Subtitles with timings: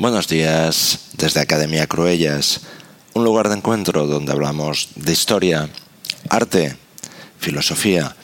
[0.00, 2.62] Buenos días desde Academia Cruellas,
[3.12, 5.68] un lugar de encuentro donde hablamos de historia,
[6.30, 6.74] arte,
[7.38, 8.16] filosofía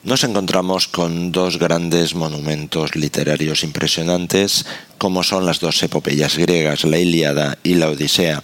[0.03, 4.65] nos encontramos con dos grandes monumentos literarios impresionantes,
[4.97, 8.41] como son las dos epopeyas griegas, la Ilíada y la Odisea,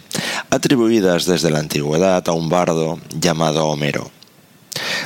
[0.52, 4.12] atribuidas desde la antigüedad a un bardo llamado Homero.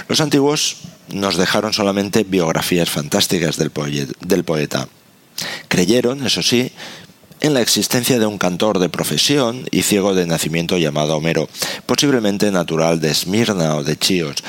[0.10, 0.78] Los antiguos
[1.08, 4.90] nos dejaron solamente biografías fantásticas del, poeta.
[5.80, 6.74] Creyeron, eso sí,
[7.40, 11.48] en la existencia de un cantor de profesión y ciego de nacimiento llamado Homero,
[11.86, 14.44] posiblemente natural de Esmirna o de Chios.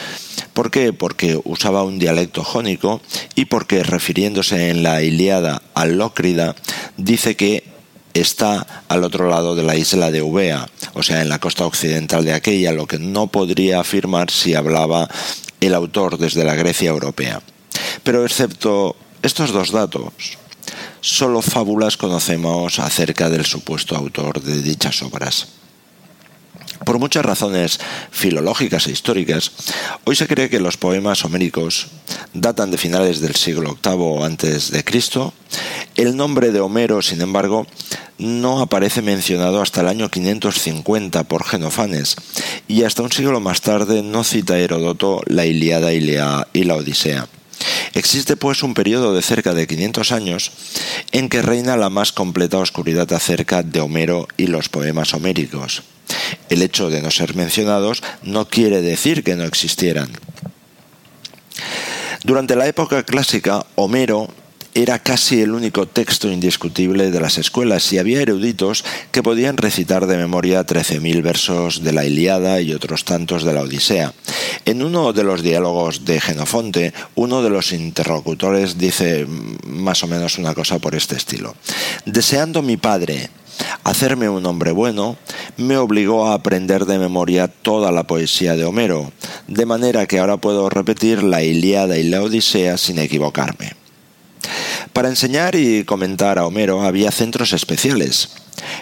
[0.54, 0.92] ¿Por qué?
[0.92, 3.00] Porque usaba un dialecto jónico
[3.36, 6.56] y porque refiriéndose en la Iliada al Lócrida,
[6.96, 7.62] dice que
[8.12, 12.24] está al otro lado de la isla de Eubea, o sea, en la costa occidental
[12.24, 15.08] de aquella, lo que no podría afirmar si hablaba
[15.60, 17.40] el autor desde la Grecia europea.
[18.02, 20.39] Pero excepto estos dos datos,
[21.00, 25.48] solo fábulas conocemos acerca del supuesto autor de dichas obras.
[26.84, 27.78] Por muchas razones
[28.10, 29.52] filológicas e históricas,
[30.04, 31.88] hoy se cree que los poemas homéricos
[32.32, 35.34] datan de finales del siglo VIII antes de.
[35.96, 37.66] El nombre de Homero, sin embargo,
[38.16, 42.16] no aparece mencionado hasta el año 550 por Genofanes
[42.66, 46.00] y hasta un siglo más tarde no cita Heródoto la Iliada y
[46.64, 47.28] la Odisea.
[47.94, 50.52] Existe pues un periodo de cerca de 500 años
[51.12, 55.82] en que reina la más completa oscuridad acerca de Homero y los poemas homéricos.
[56.48, 60.10] El hecho de no ser mencionados no quiere decir que no existieran.
[62.24, 64.28] Durante la época clásica, Homero
[64.74, 70.06] era casi el único texto indiscutible de las escuelas y había eruditos que podían recitar
[70.06, 74.14] de memoria 13.000 versos de la Iliada y otros tantos de la Odisea.
[74.64, 79.26] En uno de los diálogos de Genofonte, uno de los interlocutores dice
[79.66, 81.54] más o menos una cosa por este estilo.
[82.04, 83.30] Deseando mi padre
[83.84, 85.16] hacerme un hombre bueno,
[85.56, 89.12] me obligó a aprender de memoria toda la poesía de Homero,
[89.48, 93.79] de manera que ahora puedo repetir la Iliada y la Odisea sin equivocarme.
[94.92, 98.30] Para enseñar y comentar a Homero había centros especiales.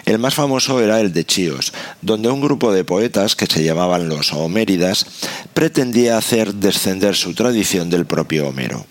[0.05, 1.71] El más famoso era el de Chios,
[2.01, 5.05] donde un grupo de poetas que se llamaban los Homéridas
[5.53, 8.85] pretendía hacer descender su tradición del propio Homero.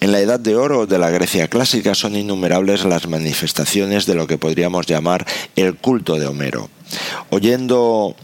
[0.00, 4.26] En la Edad de Oro de la Grecia clásica son innumerables las manifestaciones de lo
[4.26, 5.26] que podríamos llamar
[5.56, 6.70] el culto de Homero.
[7.30, 8.14] Oyendo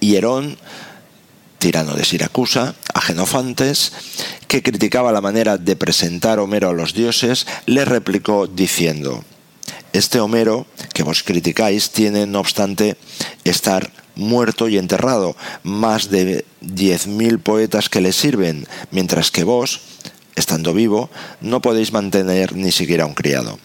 [0.00, 0.56] Hierón,
[1.58, 3.92] tirano de Siracusa, a Genofantes,
[4.48, 9.22] que criticaba la manera de presentar Homero a los dioses, le replicó diciendo,
[9.92, 12.96] Este Homero que vos criticáis tiene, no obstante,
[13.44, 19.80] estar muerto y enterrado, más de diez mil poetas que le sirven, mientras que vos,
[20.34, 21.10] estando vivo,
[21.40, 23.58] no podéis mantener ni siquiera un criado.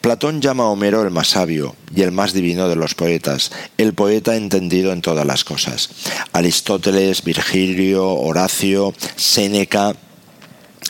[0.00, 3.94] Platón llama a Homero el más sabio y el más divino de los poetas, el
[3.94, 5.90] poeta entendido en todas las cosas.
[6.32, 9.94] Aristóteles, Virgilio, Horacio, Séneca,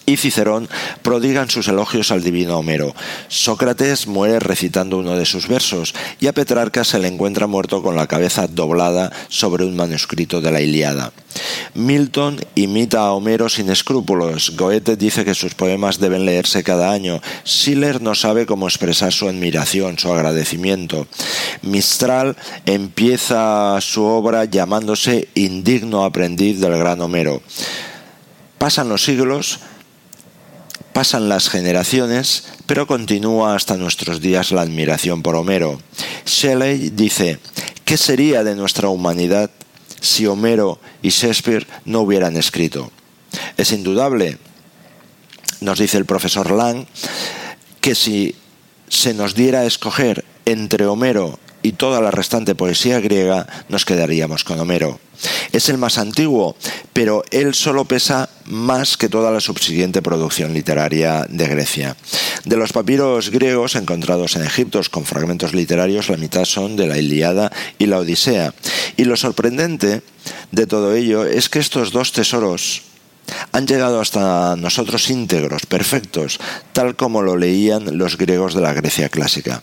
[0.06, 0.69] y Cicerón
[1.03, 2.94] prodigan sus elogios al divino Homero.
[3.28, 7.97] Sócrates muere recitando uno de sus versos y a Petrarca se le encuentra muerto con
[7.97, 11.12] la cabeza doblada sobre un manuscrito de la Iliada.
[11.75, 14.56] Milton imita a Homero sin escrúpulos.
[14.56, 17.20] Goethe dice que sus poemas deben leerse cada año.
[17.44, 21.06] Schiller no sabe cómo expresar su admiración, su agradecimiento.
[21.62, 27.43] Mistral empieza su obra llamándose indigno aprendiz del gran Homero.
[28.59, 29.60] Pasan los siglos
[30.94, 35.81] Pasan las generaciones, pero continúa hasta nuestros días la admiración por Homero.
[36.25, 37.41] Shelley dice,
[37.85, 39.50] ¿qué sería de nuestra humanidad
[40.00, 42.93] si Homero y Shakespeare no hubieran escrito?
[43.56, 44.38] Es indudable,
[45.61, 46.87] nos dice el profesor Lang,
[47.81, 48.37] que si
[48.88, 54.44] se nos diera a escoger entre Homero y toda la restante poesía griega, nos quedaríamos
[54.44, 55.00] con Homero.
[55.50, 56.56] Es el más antiguo,
[56.93, 61.96] pero él solo pesa más que toda la subsiguiente producción literaria de Grecia.
[62.44, 66.99] De los papiros griegos encontrados en Egipto con fragmentos literarios, la mitad son de la
[66.99, 68.52] Iliada y la Odisea.
[68.99, 70.02] Y lo sorprendente
[70.52, 72.82] de todo ello es que estos dos tesoros
[73.53, 76.38] han llegado hasta nosotros íntegros, perfectos,
[76.73, 79.62] tal como lo leían los griegos de la Grecia clásica.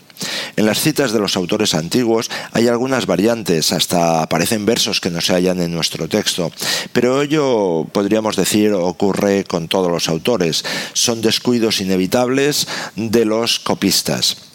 [0.56, 5.20] En las citas de los autores antiguos hay algunas variantes, hasta aparecen versos que no
[5.20, 6.50] se hallan en nuestro texto,
[6.92, 14.51] pero ello podríamos decir ocurre con todos los autores, son descuidos inevitables de los copistas.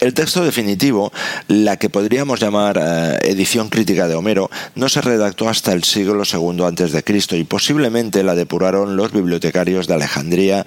[0.00, 1.12] El texto definitivo,
[1.46, 6.22] la que podríamos llamar eh, edición crítica de Homero, no se redactó hasta el siglo
[6.24, 6.62] II
[7.02, 10.64] Cristo y posiblemente la depuraron los bibliotecarios de Alejandría,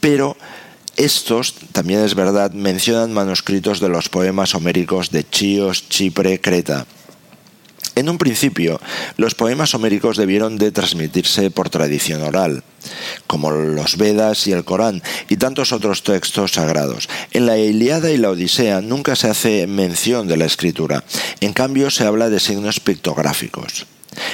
[0.00, 0.36] pero
[0.96, 6.86] estos, también es verdad, mencionan manuscritos de los poemas homéricos de Chios, Chipre, Creta.
[8.00, 8.80] En un principio,
[9.18, 12.64] los poemas homéricos debieron de transmitirse por tradición oral,
[13.26, 17.10] como los Vedas y el Corán y tantos otros textos sagrados.
[17.32, 21.04] En la Iliada y la Odisea nunca se hace mención de la escritura,
[21.42, 23.84] en cambio se habla de signos pictográficos.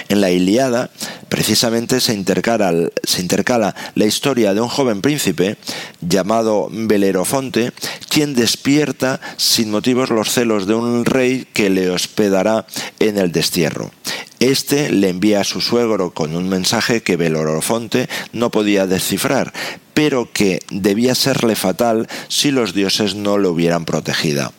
[0.09, 0.91] En la Iliada,
[1.29, 5.57] precisamente, se intercala, la historia de un joven príncipe
[6.01, 7.73] llamado Belerofonte,
[8.09, 12.67] quien despierta sin motivos los celos de un rey que le hospedará
[13.01, 13.91] en el destierro.
[14.39, 19.53] Este le envía a su suegro con un mensaje que Belerofonte no podía descifrar,
[19.95, 24.53] pero que debía serle fatal si los dioses no lo hubieran protegido.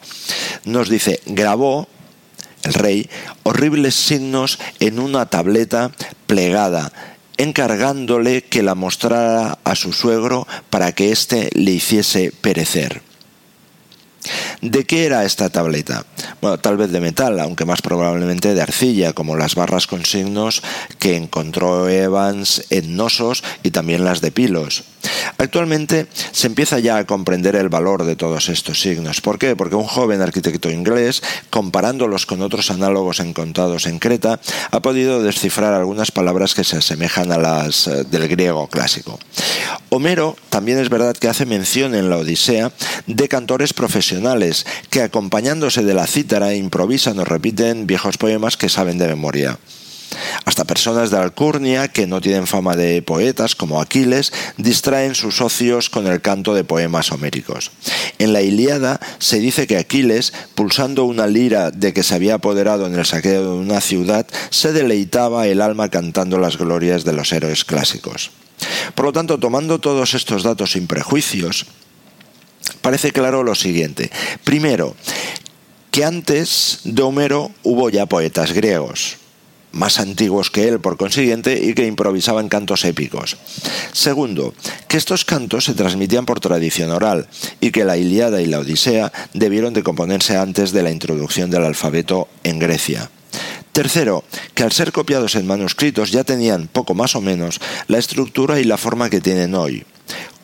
[0.66, 1.88] Nos dice, grabó
[2.64, 3.10] el rey,
[3.44, 5.92] horribles signos en una tableta
[6.26, 6.92] plegada,
[7.38, 13.07] encargándole que la mostrara a su suegro para que éste le hiciese perecer.
[14.62, 16.06] ¿De qué era esta tableta?
[16.42, 20.64] Bueno, tal vez de metal, aunque más probablemente de arcilla, como las barras con signos
[20.98, 24.84] que encontró Evans en Nosos y también las de Pilos.
[25.38, 29.22] Actualmente se empieza ya a comprender el valor de todos estos signos.
[29.22, 29.56] ¿Por qué?
[29.56, 34.40] Porque un joven arquitecto inglés, comparándolos con otros análogos encontrados en Creta,
[34.72, 39.20] ha podido descifrar algunas palabras que se asemejan a las eh, del griego clásico.
[39.90, 42.72] Homero también es verdad que hace mención en la Odisea
[43.06, 44.47] de cantores profesionales
[44.90, 49.58] que acompañándose de la cítara improvisan o repiten viejos poemas que saben de memoria.
[50.46, 55.90] Hasta personas de Alcurnia, que no tienen fama de poetas, como Aquiles, distraen sus ocios
[55.90, 57.72] con el canto de poemas homéricos.
[58.18, 62.88] En la Ilíada se dice que Aquiles, pulsando una lira de que se había apoderado
[62.88, 67.32] en el saqueo de una ciudad, se deleitaba el alma cantando las glorias de los
[67.32, 68.32] héroes clásicos.
[68.96, 71.66] Por lo tanto, tomando todos estos datos sin prejuicios,
[72.82, 74.12] parece claro lo siguiente.
[74.44, 74.96] Primero,
[75.92, 79.18] que antes de Homero hubo ya poetas griegos
[79.78, 83.38] más antiguos que él por consiguiente y que improvisaban cantos épicos.
[83.94, 84.54] Segundo,
[84.88, 87.28] que estos cantos se transmitían por tradición oral
[87.62, 91.64] y que la Iliada y la Odisea debieron de componerse antes de la introducción del
[91.64, 93.10] alfabeto en Grecia.
[93.72, 94.24] Tercero,
[94.56, 98.64] que al ser copiados en manuscritos ya tenían poco más o menos la estructura y
[98.64, 99.86] la forma que tienen hoy.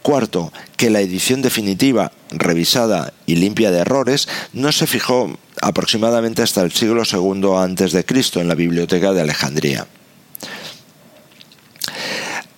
[0.04, 6.62] Cuarto, que la edición definitiva, revisada y limpia de errores, no se fijó aproximadamente hasta
[6.62, 7.48] el siglo II
[8.06, 9.88] Cristo en la biblioteca de Alejandría.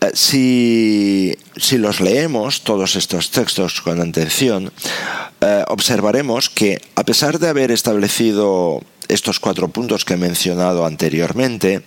[0.01, 0.11] Eh,
[1.57, 4.71] si, los leemos, todos estos textos con atención,
[5.41, 11.83] eh, observaremos que a pesar de haber establecido estos cuatro puntos que he mencionado anteriormente,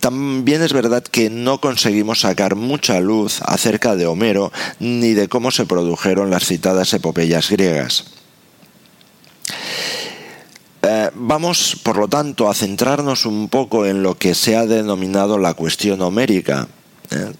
[0.00, 5.50] también es verdad que no conseguimos sacar mucha luz acerca de Homero ni de cómo
[5.50, 8.04] se produjeron las citadas epopeyas griegas.
[10.82, 15.38] Eh, vamos, por lo tanto, a centrarnos un poco en lo que se ha denominado
[15.38, 16.68] la cuestión homérica.
[17.10, 17.32] ¿eh?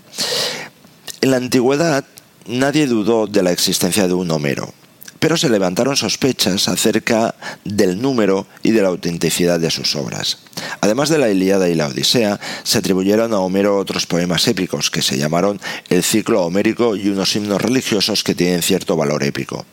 [1.21, 2.05] En la antigüedad
[2.47, 4.73] nadie dudó de la existencia de un Homero
[5.19, 7.35] pero se levantaron sospechas acerca
[7.65, 10.39] del número y de la autenticidad de sus obras.
[10.81, 15.03] Además de la Ilíada y la Odisea, se atribuyeron a Homero otros poemas épicos que
[15.03, 19.67] se llamaron el ciclo homérico y unos himnos religiosos que tienen cierto valor épico.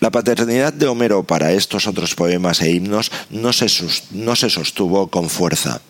[0.00, 3.66] La paternidad de Homero para estos otros poemas e himnos no se,
[4.12, 5.80] no se sostuvo con fuerza.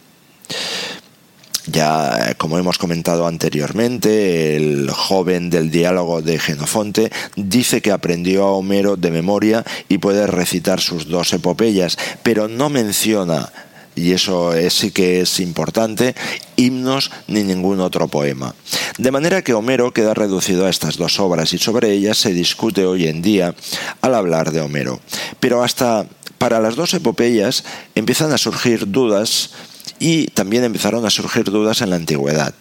[1.67, 8.53] Ya, como hemos comentado anteriormente, el joven del diálogo de Genofonte dice que aprendió a
[8.53, 13.51] Homero de memoria y puede recitar sus dos epopeyas, pero no menciona
[13.95, 16.15] y eso sí que es importante,
[16.57, 18.55] himnos ni ningún otro poema.
[18.99, 22.87] De manera que Homero queda reducido a estas dos obras y sobre ellas se discute
[22.87, 23.55] hoy en día
[24.01, 25.01] al hablar de Homero.
[25.39, 26.07] Pero hasta
[26.39, 27.65] para las dos epopeyas
[27.95, 29.51] empiezan a surgir dudas
[29.99, 32.55] y también empezaron a surgir dudas en la antigüedad.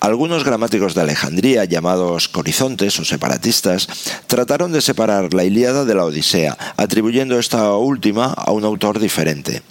[0.00, 3.88] Algunos gramáticos de Alejandría, llamados corizontes o separatistas,
[4.26, 9.62] trataron de separar la Ilíada de la Odisea, atribuyendo esta última a un autor diferente.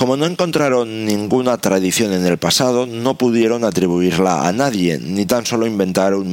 [0.00, 5.44] Como no encontraron ninguna tradición en el pasado, no pudieron atribuirla a nadie, ni tan
[5.44, 6.30] solo inventar un,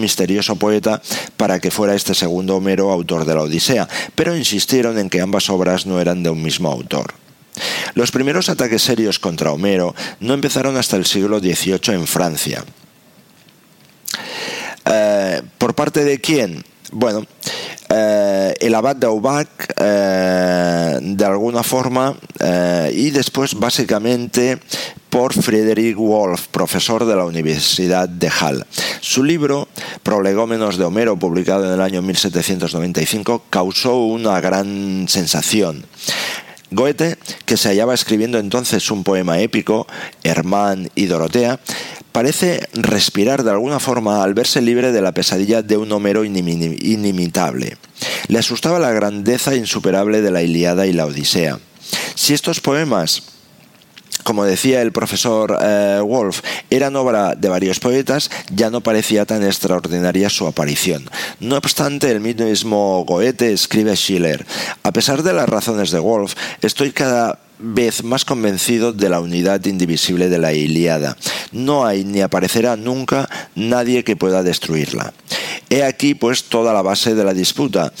[0.00, 1.02] misterioso poeta
[1.36, 5.50] para que fuera este segundo Homero autor de la Odisea, pero insistieron en que ambas
[5.50, 7.14] obras no eran de un mismo autor.
[7.94, 12.64] Los primeros ataques serios contra Homero no empezaron hasta el siglo XVIII en Francia.
[14.84, 16.64] Eh, ¿Por parte de quién?
[16.92, 17.26] Bueno,
[17.88, 19.48] eh, el abad de Aubac,
[19.80, 22.16] eh, de alguna forma,
[22.92, 24.58] y después básicamente
[25.08, 28.64] por Friedrich Wolf, profesor de la Universidad de Halle.
[29.00, 29.68] Su libro,
[30.02, 35.86] Prolegómenos de Homero, publicado en el año 1795, causó una gran sensación.
[36.74, 39.86] Goethe, que se hallaba escribiendo entonces un poema épico,
[40.22, 41.60] Hermann y Dorotea,
[42.12, 47.76] parece respirar de alguna forma al verse libre de la pesadilla de un Homero inimitable.
[48.28, 51.58] Le asustaba la grandeza insuperable de la Iliada y la Odisea.
[52.14, 53.33] Si estos poemas
[54.24, 56.40] como decía el profesor eh, Wolf,
[56.70, 61.08] eran obra de varios poetas, ya no parecía tan extraordinaria su aparición.
[61.38, 64.44] No obstante, el mismo Goethe escribe Schiller.
[64.82, 69.64] A pesar de las razones de Wolf, estoy cada vez más convencido de la unidad
[69.64, 71.16] indivisible de la Ilíada.
[71.52, 75.12] No hay ni aparecerá nunca nadie que pueda destruirla.
[75.70, 77.92] He aquí pues toda la base de la disputa.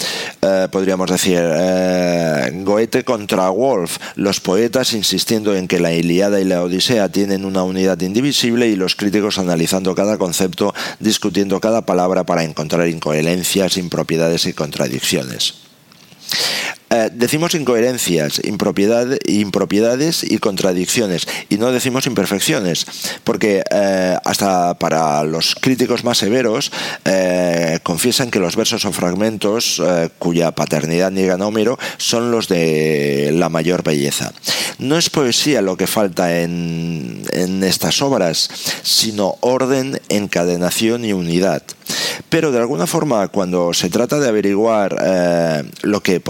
[0.42, 6.44] Eh, podríamos decir eh, Goethe contra Wolf, los poetas insistiendo en que la Ilíada y
[6.44, 12.24] la Odisea tienen una unidad indivisible y los críticos analizando cada concepto, discutiendo cada palabra
[12.24, 15.63] para encontrar incoherencias, impropiedades y contradicciones.
[16.90, 22.86] Eh, decimos incoherencias, impropiedades y contradicciones, y no decimos imperfecciones,
[23.24, 26.70] porque eh, hasta para los críticos más severos
[27.04, 29.82] eh, confiesan que los versos o fragmentos
[30.18, 34.32] cuya paternidad niega Homero son los de la mayor belleza.
[34.78, 38.48] No es poesía lo que falta en, en estas obras,
[38.82, 41.62] sino orden, encadenación y unidad.
[42.28, 44.96] Pero de alguna forma, cuando se trata de averiguar
[45.82, 46.20] lo que,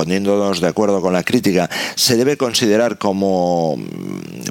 [0.52, 3.76] de acuerdo con la crítica, se debe considerar como,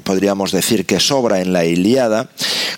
[0.04, 2.28] podríamos decir, que sobra en la Iliada,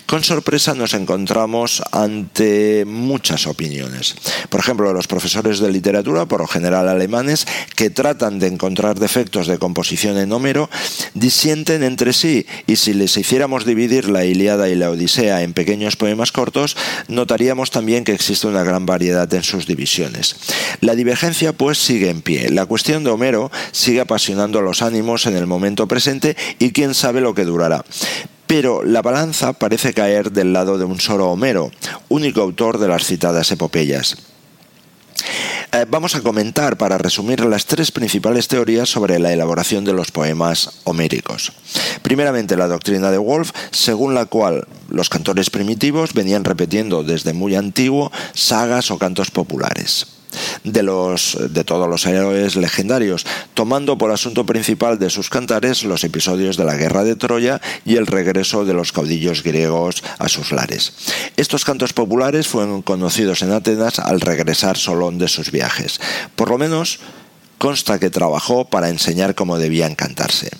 [0.05, 4.15] con sorpresa nos encontramos ante muchas opiniones.
[4.49, 7.45] Por ejemplo, los profesores de literatura, por lo general alemanes,
[7.75, 10.69] que tratan de encontrar defectos de composición en Homero,
[11.13, 15.97] disienten entre sí y si les hiciéramos dividir la Iliada y la Odisea en pequeños
[15.97, 20.35] poemas cortos, notaríamos también que existe una gran variedad en sus divisiones.
[20.79, 22.49] La divergencia pues sigue en pie.
[22.49, 27.33] La cuestión Homero sigue apasionando los ánimos en el momento presente y quién sabe lo
[27.33, 27.83] que durará
[28.47, 31.69] pero la balanza parece caer del lado de un solo Homero,
[32.07, 34.15] único autor de las citadas epopeyas.
[35.73, 40.11] Eh, vamos a comentar, para resumir, las tres principales teorías sobre la elaboración de los
[40.11, 41.51] poemas homéricos.
[42.01, 47.55] Primeramente, la doctrina de Wolf, según la cual los cantores primitivos venían repitiendo desde muy
[47.55, 50.16] antiguo sagas o cantos populares
[50.63, 56.03] de, los, de todos los héroes legendarios, tomando por asunto principal de sus cantares los
[56.03, 60.51] episodios de la guerra de Troya y el regreso de los caudillos griegos a sus
[60.51, 60.93] lares.
[61.37, 65.99] Estos cantos populares fueron conocidos en Atenas al regresar Solón de sus viajes.
[66.35, 66.99] Por lo menos
[67.57, 70.51] consta que trabajó para enseñar cómo debían cantarse.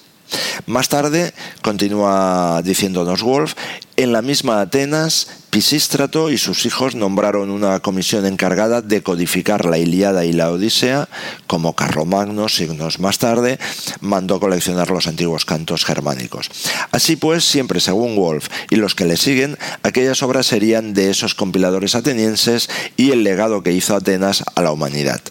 [0.65, 3.53] Más tarde, continúa diciéndonos Wolf,
[3.95, 9.79] en la misma Atenas, Pisístrato y sus hijos nombraron una comisión encargada de codificar la
[9.79, 11.09] Iliada y la Odisea,
[11.47, 13.57] como Carlomagno, signos más tarde,
[14.01, 16.51] mandó coleccionar los antiguos cantos germánicos.
[16.91, 21.33] Así pues, siempre según Wolf y los que le siguen, aquellas obras serían de esos
[21.33, 25.21] compiladores atenienses y el legado que hizo Atenas a la humanidad.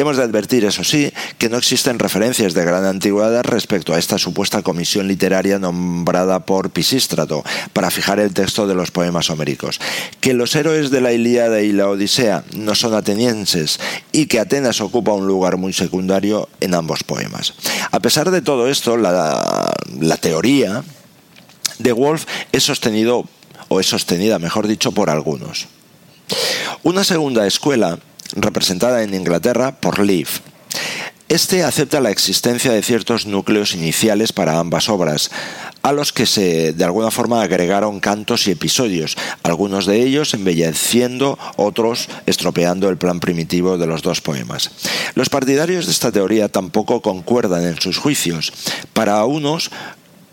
[0.00, 4.16] Hemos de advertir, eso sí, que no existen referencias de gran antigüedad respecto a esta
[4.16, 9.78] supuesta comisión literaria nombrada por Pisístrato para fijar el texto de los poemas homéricos.
[10.20, 13.78] Que los héroes de la Ilíada y la Odisea no son atenienses
[14.10, 17.52] y que Atenas ocupa un lugar muy secundario en ambos poemas.
[17.90, 20.82] A pesar de todo esto, la, la teoría
[21.78, 23.26] de Wolf es sostenido
[23.68, 25.68] o es sostenida, mejor dicho, por algunos.
[26.84, 27.98] Una segunda escuela
[28.36, 30.40] representada en Inglaterra por Leaf.
[31.30, 35.30] Este acepta la existencia de ciertos núcleos iniciales para ambas obras,
[35.80, 41.38] a los que se de alguna forma agregaron cantos y episodios, algunos de ellos embelleciendo,
[41.54, 44.72] otros estropeando el plan primitivo de los dos poemas.
[45.14, 48.52] Los partidarios de esta teoría tampoco concuerdan en sus juicios.
[48.92, 49.70] Para unos,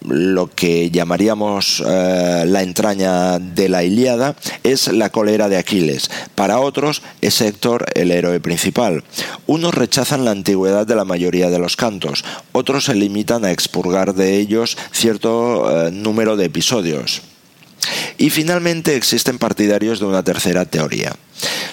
[0.07, 6.09] lo que llamaríamos eh, la entraña de la Ilíada, es la cólera de Aquiles.
[6.35, 9.03] Para otros es Héctor el héroe principal.
[9.45, 14.13] Unos rechazan la antigüedad de la mayoría de los cantos, otros se limitan a expurgar
[14.13, 17.21] de ellos cierto eh, número de episodios.
[18.17, 21.15] Y finalmente existen partidarios de una tercera teoría.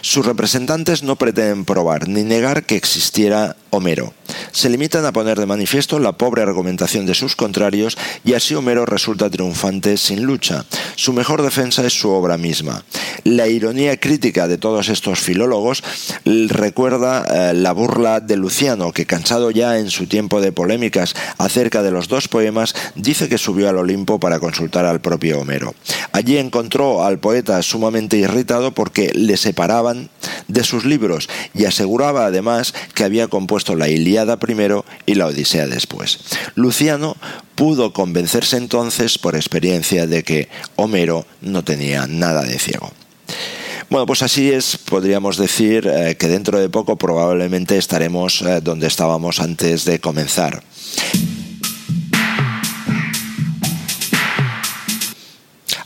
[0.01, 4.15] Sus representantes no pretenden probar ni negar que existiera Homero.
[4.53, 8.87] Se limitan a poner de manifiesto la pobre argumentación de sus contrarios y así Homero
[8.87, 10.65] resulta triunfante sin lucha.
[10.95, 12.85] Su mejor defensa es su obra misma.
[13.25, 15.83] La ironía crítica de todos estos filólogos
[16.25, 21.83] recuerda eh, la burla de Luciano, que cansado ya en su tiempo de polémicas acerca
[21.83, 25.75] de los dos poemas, dice que subió al Olimpo para consultar al propio Homero.
[26.13, 30.11] Allí encontró al poeta sumamente irritado porque le separaban
[30.49, 35.69] de sus libros y aseguraba además que había compuesto la Ilíada primero y la Odisea
[35.69, 36.19] después.
[36.57, 37.17] Luciano
[37.55, 42.91] pudo convencerse entonces por experiencia de que Homero no tenía nada de ciego.
[43.91, 48.89] Bueno, pues así es, podríamos decir eh, que dentro de poco probablemente estaremos eh, donde
[48.89, 50.65] estábamos antes de comenzar.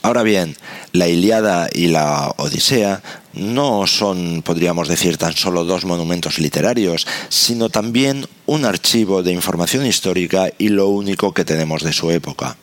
[0.08, 0.56] Ahora bien,
[0.92, 3.02] la Iliada y la Odisea
[3.34, 9.84] no son, podríamos decir, tan solo dos monumentos literarios, sino también un archivo de información
[9.84, 12.56] histórica y lo único que tenemos de su época.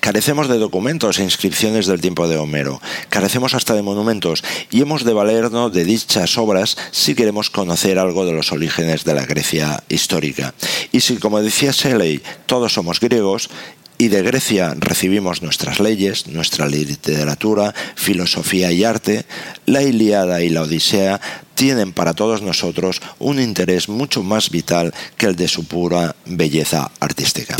[0.00, 5.02] Carecemos de documentos e inscripciones del tiempo de Homero, carecemos hasta de monumentos y hemos
[5.04, 9.82] de valernos de dichas obras si queremos conocer algo de los orígenes de la Grecia
[9.88, 10.52] histórica.
[10.92, 13.48] Y si, como decía Shelley, todos somos griegos,
[13.98, 19.24] y de Grecia recibimos nuestras leyes, nuestra literatura, filosofía y arte,
[19.64, 21.20] la Iliada y la Odisea
[21.54, 26.90] tienen para todos nosotros un interés mucho más vital que el de su pura belleza
[27.00, 27.56] artística.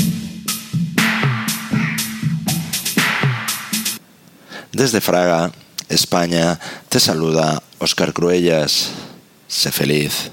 [4.72, 5.52] Desde Fraga,
[5.88, 8.90] España, te saluda Oscar Cruellas.
[9.48, 10.30] Sé feliz.